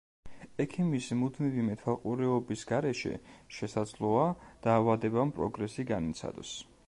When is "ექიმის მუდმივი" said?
0.63-1.65